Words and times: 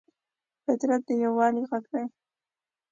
فطرت 0.65 1.01
د 1.07 1.09
یووالي 1.23 1.63
غږ 1.71 1.85
دی. 1.93 2.05